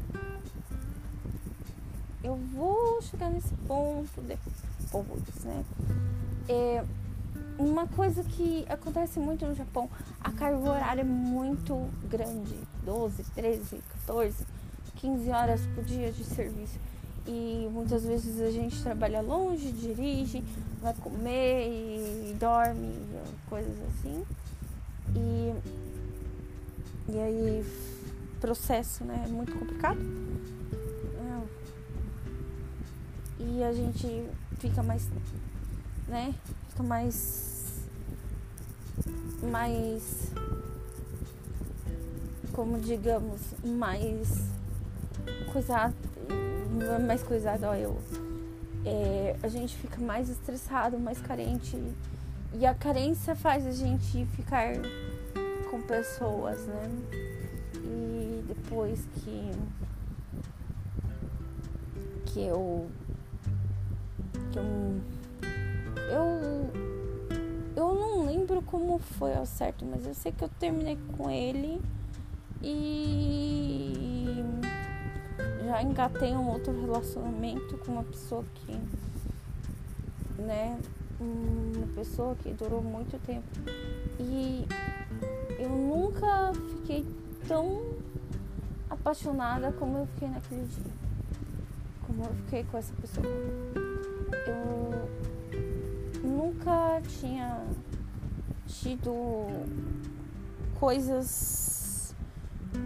[2.22, 4.63] eu vou chegar nesse ponto depois
[5.44, 5.64] né?
[6.48, 6.84] É
[7.58, 9.88] uma coisa que acontece muito no Japão,
[10.20, 14.46] a carga horária é muito grande, 12, 13, 14,
[14.96, 16.78] 15 horas por dia de serviço.
[17.26, 20.44] E muitas vezes a gente trabalha longe, dirige,
[20.82, 22.94] vai comer e dorme,
[23.48, 24.24] coisas assim.
[25.16, 25.54] E,
[27.08, 27.64] e aí
[28.40, 29.98] processo, né, é muito complicado.
[33.38, 34.26] E a gente
[34.58, 35.08] fica mais,
[36.08, 36.34] né?
[36.70, 37.86] Fica mais,
[39.42, 40.32] mais,
[42.52, 44.28] como digamos, mais
[45.52, 45.94] coisado,
[47.06, 47.96] mais coisado, ó, eu.
[48.86, 51.80] É, a gente fica mais estressado, mais carente.
[52.52, 54.74] E a carência faz a gente ficar
[55.70, 56.90] com pessoas, né?
[57.76, 59.50] E depois que
[62.26, 62.90] que eu
[64.54, 65.00] que eu,
[66.10, 66.70] eu
[67.76, 71.82] eu não lembro como foi ao certo, mas eu sei que eu terminei com ele
[72.62, 74.44] e
[75.66, 78.78] já engatei um outro relacionamento com uma pessoa que,
[80.40, 80.78] né,
[81.18, 83.48] uma pessoa que durou muito tempo.
[84.20, 84.64] E
[85.58, 87.04] eu nunca fiquei
[87.48, 87.82] tão
[88.88, 90.92] apaixonada como eu fiquei naquele dia.
[92.06, 93.26] Como eu fiquei com essa pessoa
[94.46, 95.08] eu
[96.22, 97.64] nunca tinha
[98.66, 99.46] tido
[100.78, 102.14] coisas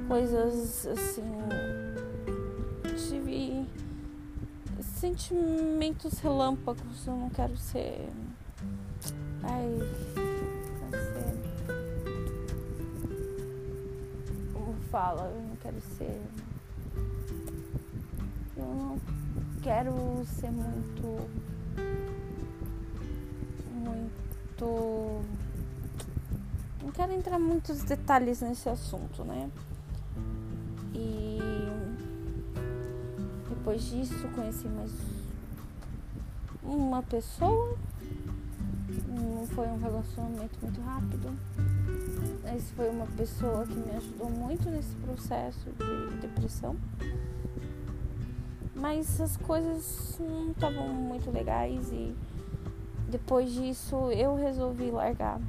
[0.06, 1.22] coisas assim
[2.96, 3.66] tive
[4.82, 8.08] sentimentos relâmpagos eu não quero ser
[9.42, 9.78] ai
[14.52, 16.20] como fala eu não quero ser
[18.56, 19.17] eu não
[19.62, 21.28] quero ser muito.
[23.74, 25.20] Muito.
[26.82, 29.50] Não quero entrar muitos detalhes nesse assunto, né?
[30.94, 31.38] E.
[33.48, 34.92] Depois disso, conheci mais
[36.62, 37.76] uma pessoa.
[39.08, 41.32] Não foi um relacionamento muito rápido.
[42.42, 46.76] Mas foi uma pessoa que me ajudou muito nesse processo de depressão.
[48.78, 52.14] Mas as coisas não estavam muito legais e
[53.08, 55.40] depois disso eu resolvi largar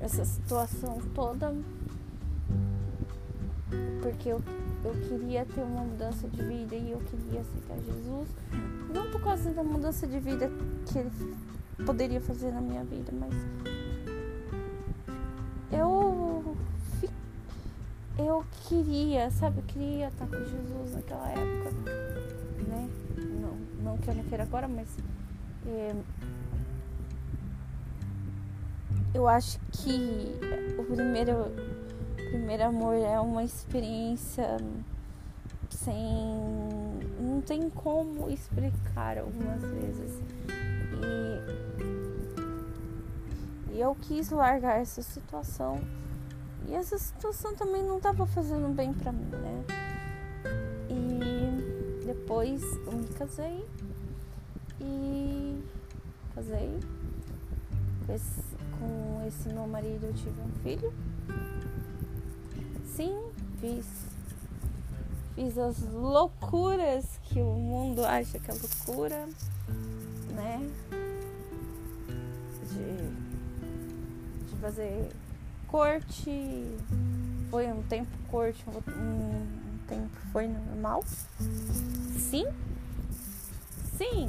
[0.00, 1.54] essa situação toda
[4.02, 4.42] porque eu,
[4.84, 8.28] eu queria ter uma mudança de vida e eu queria aceitar Jesus.
[8.92, 10.50] Não por causa da mudança de vida
[10.86, 11.10] que ele
[11.84, 13.32] poderia fazer na minha vida, mas
[15.72, 16.56] eu
[18.18, 22.09] eu queria, sabe, eu queria estar com Jesus naquela época?
[24.02, 24.88] Que não queira agora, mas
[25.66, 25.94] é,
[29.12, 30.38] eu acho que
[30.78, 31.52] o primeiro
[32.30, 34.56] primeiro amor é uma experiência
[35.68, 35.96] sem.
[37.18, 40.20] não tem como explicar algumas vezes.
[43.70, 45.80] E, e eu quis largar essa situação.
[46.68, 49.64] E essa situação também não estava fazendo bem pra mim, né?
[50.88, 53.66] E depois eu me casei
[54.80, 55.62] e
[56.34, 56.78] casei
[58.78, 60.92] com esse, meu marido eu tive um filho
[63.00, 63.18] sim,
[63.58, 63.86] fiz.
[65.34, 69.26] Fiz as loucuras que o mundo acha que é loucura,
[70.34, 70.68] né?
[72.68, 75.08] De, de fazer
[75.66, 76.66] corte.
[77.50, 81.02] Foi um tempo corte, um tempo foi normal.
[82.18, 82.44] Sim.
[83.96, 84.28] Sim.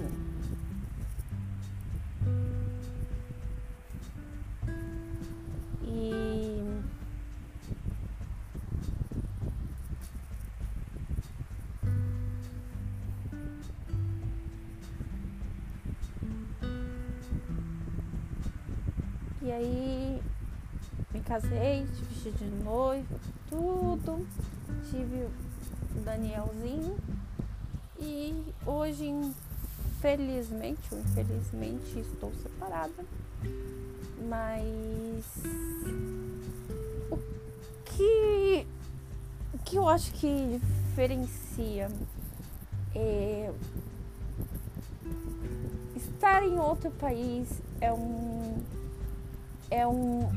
[21.31, 23.15] Casei, vestido de noiva,
[23.49, 24.27] tudo.
[24.89, 25.23] Tive
[25.95, 26.97] o Danielzinho.
[27.97, 33.05] E hoje, infelizmente ou infelizmente, estou separada.
[34.27, 35.25] Mas
[37.09, 37.17] o
[37.85, 38.67] que,
[39.53, 41.89] o que eu acho que diferencia
[42.93, 43.53] é
[45.95, 47.47] estar em outro país
[47.79, 48.61] é um
[49.71, 50.29] é um,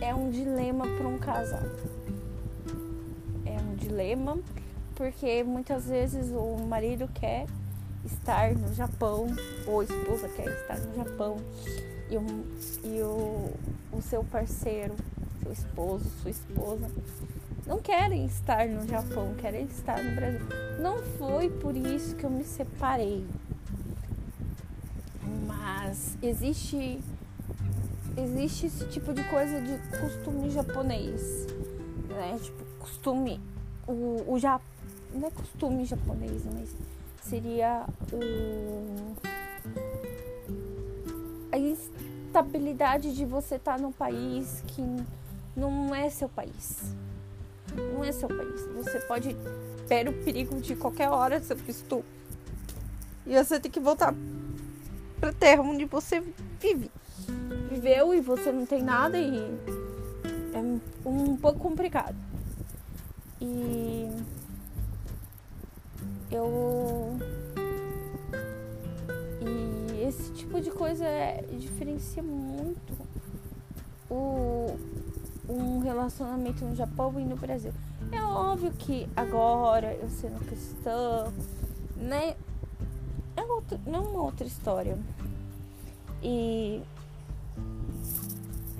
[0.00, 1.62] é um dilema para um casal.
[3.44, 4.38] É um dilema
[4.94, 7.46] porque muitas vezes o marido quer
[8.04, 9.26] estar no Japão
[9.66, 11.36] ou a esposa quer estar no Japão
[12.10, 12.24] e, o,
[12.84, 13.50] e o,
[13.92, 14.94] o seu parceiro,
[15.42, 16.90] seu esposo, sua esposa
[17.68, 20.40] não querem estar no Japão, querem estar no Brasil.
[20.80, 23.26] Não foi por isso que eu me separei.
[25.46, 26.98] Mas existe
[28.22, 31.46] existe esse tipo de coisa de costume japonês,
[32.08, 32.38] né?
[32.42, 33.40] Tipo, costume.
[33.86, 34.60] O, o já
[35.14, 36.74] não é costume japonês, mas
[37.22, 39.16] seria o
[41.50, 44.82] a instabilidade de você estar tá num país que
[45.56, 46.94] não é seu país.
[47.74, 48.66] Não é seu país.
[48.76, 49.36] Você pode
[49.88, 52.04] ter o perigo de qualquer hora ser visto
[53.26, 54.14] e você tem que voltar
[55.20, 56.22] para terra onde você
[56.60, 56.90] vive
[57.78, 59.38] viveu e você não tem nada e
[60.52, 62.16] é um pouco complicado.
[63.40, 64.10] E
[66.30, 67.16] eu
[69.40, 72.92] e esse tipo de coisa é, diferencia muito
[74.10, 74.76] o
[75.48, 77.72] um relacionamento no Japão e no Brasil.
[78.10, 81.32] É óbvio que agora eu sendo cristã,
[81.96, 82.34] né?
[83.36, 84.98] É outra, não é uma outra história.
[86.22, 86.82] E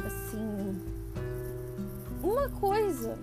[0.05, 0.81] assim,
[2.23, 3.19] uma coisa,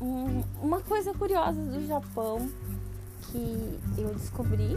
[0.00, 2.48] um, uma coisa curiosa do Japão
[3.30, 4.76] que eu descobri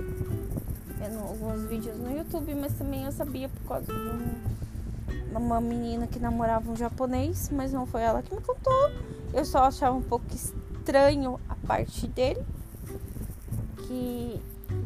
[0.97, 6.07] vendo alguns vídeos no YouTube, mas também eu sabia por causa de um, uma menina
[6.07, 8.91] que namorava um japonês, mas não foi ela que me contou.
[9.33, 12.43] Eu só achava um pouco estranho a parte dele,
[13.87, 14.41] que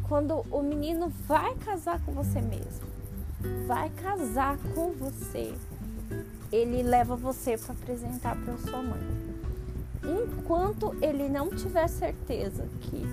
[0.08, 2.91] quando o menino vai casar com você mesmo,
[3.66, 5.54] vai casar com você,
[6.50, 9.00] ele leva você para apresentar para sua mãe.
[10.04, 13.04] Enquanto ele não tiver certeza que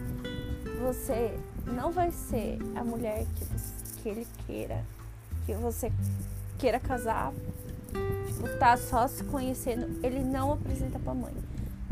[0.81, 4.83] você não vai ser a mulher que, que ele queira,
[5.45, 5.91] que você
[6.57, 7.31] queira casar,
[8.27, 11.33] tipo, tá só se conhecendo, ele não apresenta pra mãe.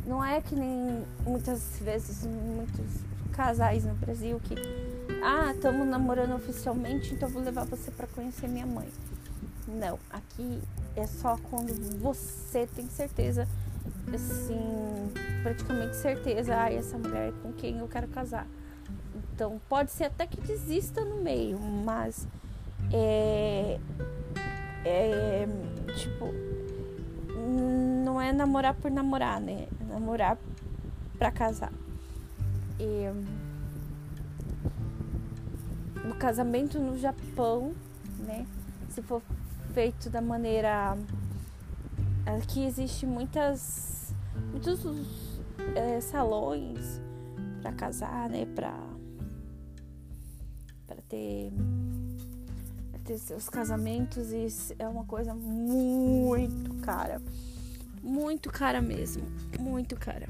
[0.06, 2.86] Não é que nem muitas vezes muitos
[3.34, 4.56] casais no Brasil que
[5.24, 8.88] ah, estamos namorando oficialmente, então vou levar você para conhecer minha mãe.
[9.68, 10.62] Não, aqui
[10.96, 13.48] é só quando você tem certeza,
[14.14, 15.12] assim,
[15.44, 18.48] praticamente certeza, ah, essa mulher é com quem eu quero casar.
[19.34, 22.28] Então pode ser até que desista no meio, mas
[22.92, 23.80] é,
[24.86, 25.48] é
[25.96, 26.34] tipo
[28.04, 29.68] não é namorar por namorar, né?
[29.80, 30.38] É namorar
[31.20, 31.72] pra casar.
[32.80, 33.06] E,
[36.08, 37.74] no casamento no Japão,
[38.20, 38.46] né?
[38.90, 39.22] Se for
[39.74, 40.98] feito da maneira
[42.26, 44.14] aqui existe muitas
[44.52, 44.80] muitos
[45.76, 47.02] é, salões
[47.62, 48.46] para casar, né?
[48.56, 48.74] Para
[50.88, 51.52] para ter
[53.04, 54.48] ter seus casamentos e
[54.78, 57.22] é uma coisa muito cara.
[58.04, 59.24] Muito cara mesmo.
[59.60, 60.28] Muito cara.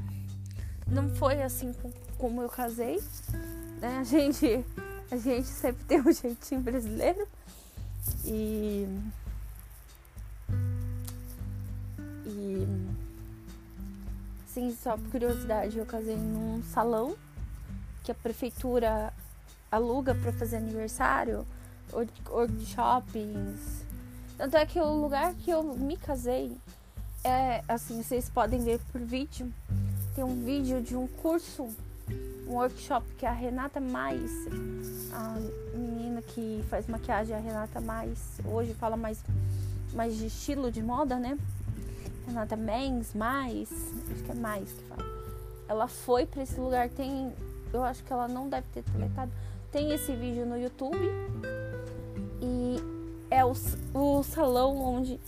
[0.88, 1.74] Não foi assim
[2.18, 3.02] como eu casei.
[3.82, 3.98] Né?
[3.98, 4.64] A gente.
[5.10, 7.28] A gente sempre tem um jeitinho brasileiro.
[8.26, 8.88] E.
[12.26, 12.68] E.
[14.48, 17.16] Sim, só por curiosidade, eu casei num salão
[18.04, 19.14] que a prefeitura
[19.72, 21.46] aluga para fazer aniversário
[21.94, 23.86] workshops.
[24.38, 26.58] Tanto é que o lugar que eu me casei
[27.24, 29.52] é assim, vocês podem ver por vídeo.
[30.16, 31.70] Tem um vídeo de um curso,
[32.48, 34.32] um workshop que a Renata Mais,
[35.12, 35.38] a
[35.78, 39.24] menina que faz maquiagem, a Renata Mais, hoje fala mais,
[39.94, 41.38] mais de estilo de moda, né?
[42.26, 43.70] Renata Mens, mais,
[44.12, 45.06] acho que é mais que fala.
[45.68, 47.34] Ela foi para esse lugar, tem,
[47.74, 49.32] eu acho que ela não deve ter deletado.
[49.72, 50.98] Tem esse vídeo no YouTube
[52.42, 52.78] e
[53.30, 53.54] é o,
[53.94, 55.20] o salão onde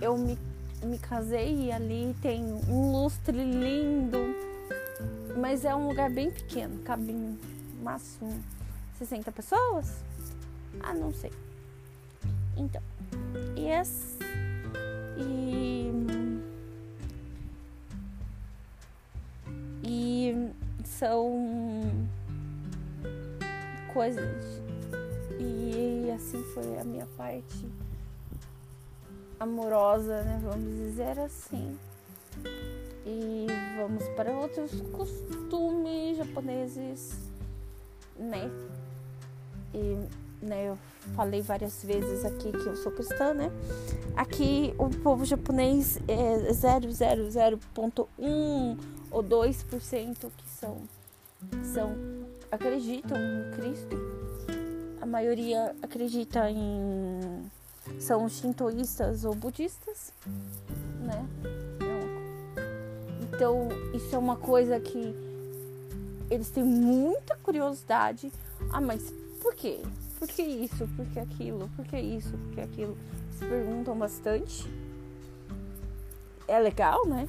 [0.00, 0.38] eu me,
[0.84, 4.51] me casei e ali tem um lustre lindo.
[5.36, 7.14] Mas é um lugar bem pequeno, cabe
[7.82, 8.42] máximo
[8.98, 10.02] 60 pessoas?
[10.80, 11.32] Ah, não sei.
[12.56, 12.82] Então,
[13.56, 14.18] yes.
[15.18, 15.90] E.
[19.84, 20.52] E
[20.84, 21.82] são
[23.92, 24.62] coisas
[25.38, 27.68] e assim foi a minha parte
[29.40, 30.40] amorosa, né?
[30.42, 31.76] Vamos dizer assim.
[33.04, 37.18] E vamos para outros costumes japoneses,
[38.16, 38.48] né?
[39.74, 39.98] E
[40.44, 40.78] né, eu
[41.14, 43.50] falei várias vezes aqui que eu sou cristã, né?
[44.16, 48.78] Aqui o povo japonês é 0,00.1
[49.10, 50.78] ou 2% que são,
[51.62, 51.96] são
[52.50, 53.96] acreditam em Cristo
[55.02, 57.50] a maioria acredita em
[57.98, 60.12] são shintoístas ou budistas,
[61.00, 61.26] né?
[63.32, 65.14] Então, isso é uma coisa que
[66.30, 68.32] eles têm muita curiosidade.
[68.70, 69.80] Ah, mas por quê?
[70.18, 70.86] Por que isso?
[70.96, 71.68] Por que aquilo?
[71.74, 72.30] Por que isso?
[72.30, 72.96] Por que aquilo?
[73.38, 74.68] Se perguntam bastante.
[76.46, 77.28] É legal, né?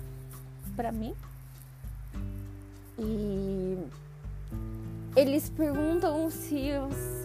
[0.75, 1.15] Pra mim.
[2.99, 3.77] E
[5.15, 7.23] eles perguntam se os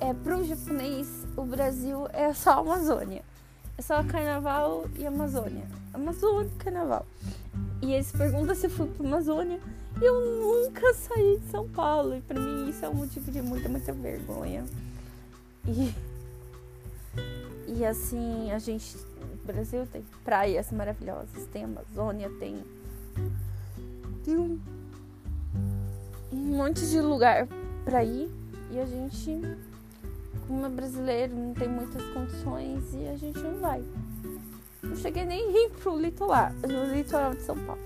[0.00, 3.22] é, para o japonês, o Brasil é só Amazônia.
[3.78, 5.64] É só carnaval e Amazônia.
[5.92, 7.06] Amazônia e carnaval.
[7.82, 9.60] E eles perguntam se eu fui para Amazônia.
[10.00, 12.16] E eu nunca saí de São Paulo.
[12.16, 14.64] E para mim isso é um motivo de muita, muita vergonha.
[15.66, 15.94] E,
[17.66, 18.96] e assim, a gente.
[19.42, 21.46] O Brasil tem praias maravilhosas.
[21.52, 22.64] Tem Amazônia, tem.
[24.24, 24.58] Tem um,
[26.32, 27.46] um monte de lugar
[27.84, 28.30] para ir.
[28.70, 29.40] E a gente
[30.46, 33.82] como é brasileiro, não tem muitas condições e a gente não vai.
[34.94, 37.82] Não cheguei nem a ir pro litoral, no litoral de São Paulo.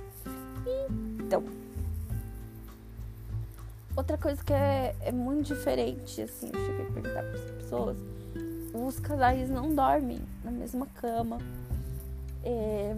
[1.19, 1.43] Então,
[3.97, 7.97] outra coisa que é, é muito diferente, assim, eu cheguei a perguntar para as pessoas,
[8.75, 11.39] os casais não dormem na mesma cama.
[12.45, 12.95] É...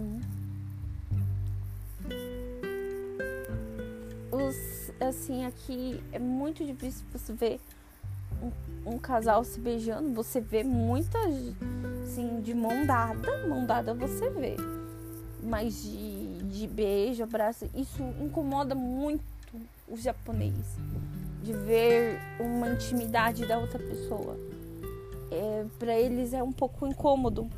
[4.29, 7.61] Os, assim, aqui é muito difícil você ver
[8.43, 11.33] um, um, casal se beijando, você vê muitas,
[12.11, 14.57] assim, de mão dada, mão dada você vê.
[15.41, 19.23] Mas de, de beijo, abraço, isso incomoda muito
[19.87, 20.77] os japoneses.
[21.41, 24.37] De ver uma intimidade da outra pessoa.
[25.31, 27.49] É, para eles é um pouco incômodo.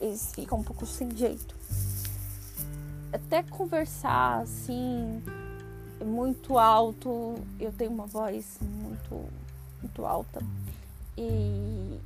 [0.00, 1.56] Eles ficam um pouco sem jeito.
[3.12, 5.20] Até conversar assim,
[6.04, 9.24] muito alto, eu tenho uma voz muito
[9.82, 10.40] muito alta.
[11.16, 11.98] E,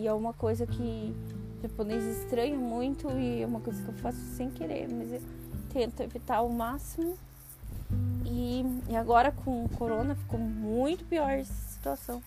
[0.00, 1.14] e é uma coisa que
[1.62, 5.20] japonês estranha muito e é uma coisa que eu faço sem querer, mas eu,
[5.70, 7.18] tento evitar ao máximo.
[8.24, 12.22] E, e agora com o corona ficou muito pior essa situação.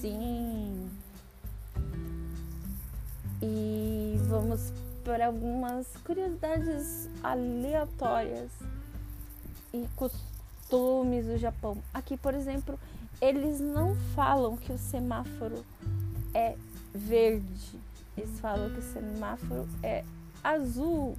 [0.00, 0.88] Sim.
[3.42, 4.72] E vamos
[5.04, 8.50] para algumas curiosidades aleatórias
[9.72, 11.76] e costumes do Japão.
[11.92, 12.78] Aqui, por exemplo,
[13.20, 15.62] eles não falam que o semáforo
[16.34, 16.56] é
[16.92, 17.80] verde.
[18.16, 20.04] Eles falam que o semáforo é
[20.42, 21.16] azul.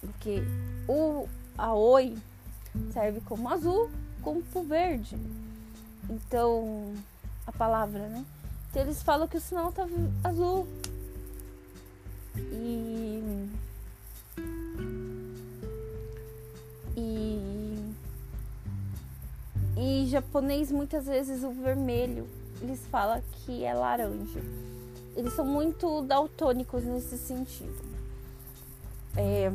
[0.00, 0.42] Porque
[0.88, 1.28] o
[1.58, 2.16] Aoi
[2.92, 3.90] serve como azul,
[4.22, 5.16] como pro verde.
[6.08, 6.94] Então,
[7.46, 8.24] a palavra, né?
[8.70, 9.86] Então eles falam que o sinal tá
[10.22, 10.66] azul.
[12.36, 13.48] E.
[16.96, 17.94] E.
[19.76, 22.28] E japonês muitas vezes o vermelho
[22.60, 24.40] eles falam que é laranja.
[25.16, 27.94] Eles são muito daltônicos nesse sentido.
[29.16, 29.50] É,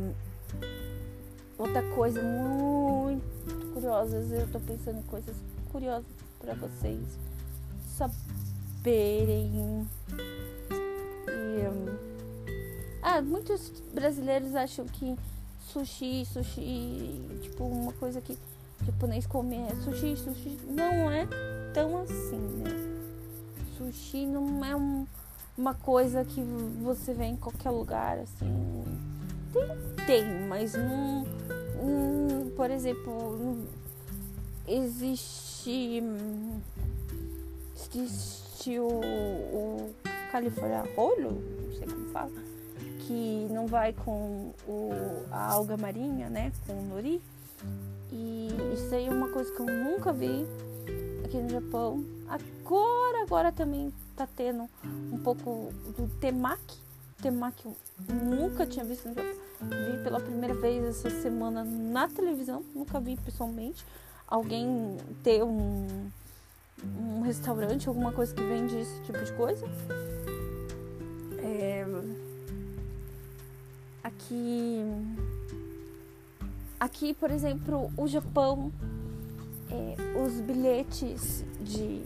[1.58, 5.36] outra coisa muito curiosa, eu tô pensando em coisas
[5.72, 6.06] curiosas
[6.39, 7.06] para vocês
[7.97, 9.86] saberem.
[11.28, 11.97] E, um,
[13.02, 15.18] ah, muitos brasileiros acham que
[15.68, 18.38] sushi, sushi, tipo uma coisa que
[18.86, 20.58] japonês come é sushi, sushi.
[20.68, 21.28] Não é
[21.74, 22.89] tão assim, né?
[23.80, 25.08] Sushi não é um,
[25.58, 26.42] uma coisa que
[26.84, 28.84] você vê em qualquer lugar, assim.
[29.54, 31.26] Tem, tem, mas não.
[32.58, 33.58] por exemplo,
[34.68, 36.04] existe.
[37.96, 39.96] Existe o, o
[40.30, 42.32] California Rolo, não sei como fala,
[43.00, 44.92] que não vai com o,
[45.32, 46.52] a alga marinha, né?
[46.68, 47.22] Com o nori.
[48.12, 50.46] E isso aí é uma coisa que eu nunca vi
[51.24, 52.04] aqui no Japão.
[52.28, 56.80] Agora, agora também tá tendo um pouco do temaki.
[57.22, 57.76] Temaki eu
[58.26, 59.08] nunca tinha visto.
[59.08, 63.86] Vi pela primeira vez essa semana na televisão, nunca vi pessoalmente.
[64.28, 66.10] Alguém ter um,
[66.84, 69.64] um restaurante, alguma coisa que vende esse tipo de coisa.
[71.38, 71.86] É,
[74.04, 74.82] aqui,
[76.80, 78.72] aqui, por exemplo, o Japão
[79.70, 82.02] é, os bilhetes de.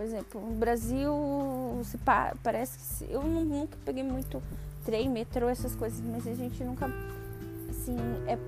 [0.00, 1.12] Por exemplo, no Brasil
[2.06, 2.84] pa, parece que.
[2.84, 4.42] Se, eu nunca peguei muito
[4.82, 6.86] trem, metrô, essas coisas, mas a gente nunca.
[7.68, 8.38] Assim, é,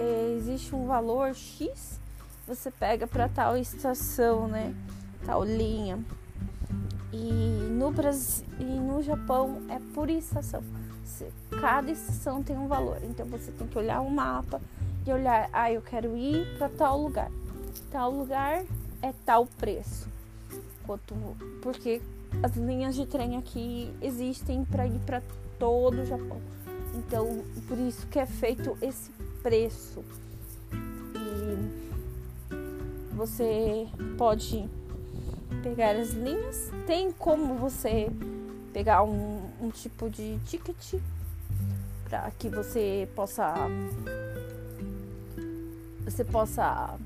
[0.00, 1.98] é, existe um valor X,
[2.46, 4.72] você pega para tal estação, né?
[5.26, 5.98] Tal linha.
[7.12, 10.62] E no Brasil e no Japão é por estação.
[11.60, 12.98] Cada estação tem um valor.
[13.02, 14.60] Então você tem que olhar o mapa
[15.04, 17.32] e olhar, ah, eu quero ir para tal lugar.
[17.90, 18.62] Tal lugar
[19.02, 20.08] é tal preço.
[20.90, 21.14] Quanto,
[21.62, 22.02] porque
[22.42, 25.22] as linhas de trem aqui existem para ir para
[25.56, 26.40] todo o Japão.
[26.96, 30.02] Então, por isso que é feito esse preço.
[31.14, 33.86] E você
[34.18, 34.68] pode
[35.62, 36.72] pegar as linhas.
[36.88, 38.10] Tem como você
[38.72, 40.94] pegar um, um tipo de ticket
[42.02, 43.54] para que você possa
[46.04, 46.98] você possa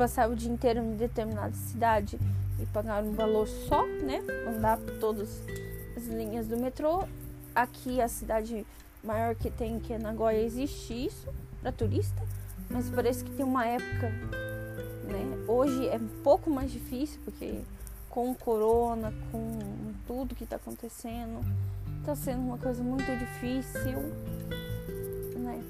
[0.00, 2.18] passar o dia inteiro em determinada cidade
[2.58, 4.22] e pagar um valor só, né?
[4.48, 5.42] Andar por todas
[5.94, 7.04] as linhas do metrô.
[7.54, 8.66] Aqui a cidade
[9.04, 11.28] maior que tem, que é Nagoya, existe isso
[11.60, 12.22] para turista,
[12.70, 14.08] mas parece que tem uma época,
[15.04, 15.44] né?
[15.46, 17.60] Hoje é um pouco mais difícil porque
[18.08, 19.58] com o corona, com
[20.06, 21.44] tudo que está acontecendo,
[21.98, 23.98] está sendo uma coisa muito difícil,
[25.36, 25.62] né?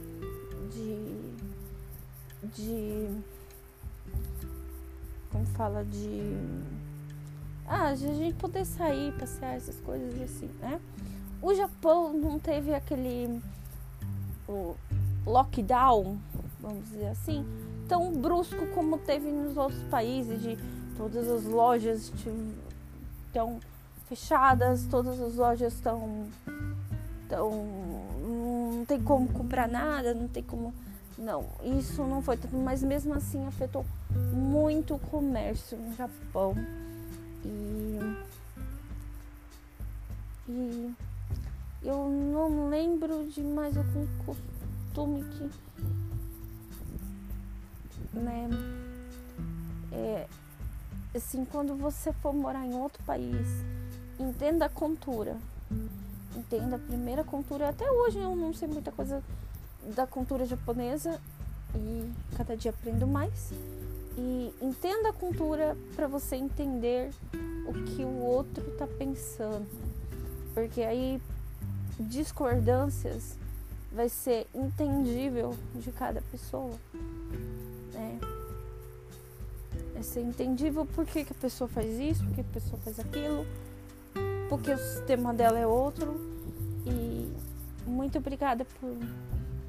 [0.72, 1.20] De
[2.42, 3.08] de.
[5.30, 5.84] Como fala?
[5.84, 6.36] De.
[7.66, 10.80] Ah, a gente poder sair, passear, essas coisas assim, né?
[11.40, 13.40] O Japão não teve aquele.
[14.48, 14.74] O
[15.24, 16.18] lockdown,
[16.60, 17.46] vamos dizer assim,
[17.88, 20.58] tão brusco como teve nos outros países, de
[20.96, 22.12] todas as lojas
[23.26, 23.60] estão
[24.08, 26.26] fechadas, todas as lojas estão.
[27.26, 27.50] Então,
[28.20, 30.74] não tem como comprar nada, não tem como
[31.16, 31.44] não,
[31.78, 33.84] isso não foi tudo, mas mesmo assim afetou
[34.32, 36.54] muito comércio no Japão.
[37.44, 37.98] E,
[40.48, 40.94] e
[41.82, 45.50] eu não lembro de mais algum costume que.
[48.12, 48.48] Né?
[49.92, 50.26] É,
[51.14, 53.46] assim, quando você for morar em outro país,
[54.18, 55.36] entenda a cultura.
[56.36, 57.68] Entenda a primeira cultura.
[57.68, 59.22] Até hoje eu não sei muita coisa
[59.94, 61.20] da cultura japonesa
[61.74, 63.52] e cada dia aprendo mais.
[64.16, 67.10] E entenda a cultura para você entender
[67.66, 69.66] o que o outro está pensando.
[70.54, 71.20] Porque aí
[71.98, 73.38] discordâncias
[73.92, 76.74] vai ser entendível de cada pessoa.
[77.92, 78.18] Né?
[79.92, 82.98] Vai ser entendível por que, que a pessoa faz isso, por que a pessoa faz
[82.98, 83.46] aquilo,
[84.48, 86.14] porque o sistema dela é outro.
[86.86, 87.30] E
[87.86, 88.96] muito obrigada por,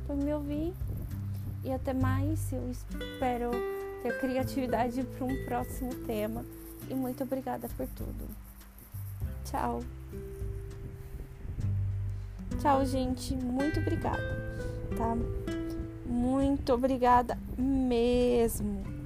[0.07, 0.73] por me ouvir.
[1.63, 2.51] E até mais.
[2.51, 3.51] Eu espero
[4.02, 6.45] ter criatividade para um próximo tema.
[6.89, 8.28] E muito obrigada por tudo.
[9.45, 9.82] Tchau.
[12.60, 13.34] Tchau, gente.
[13.36, 14.22] Muito obrigada,
[14.97, 15.16] tá?
[16.06, 19.01] Muito obrigada mesmo.